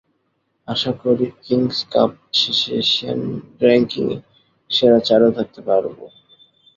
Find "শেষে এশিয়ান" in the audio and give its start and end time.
2.39-3.21